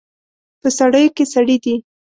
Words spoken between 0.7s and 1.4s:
سړیو کې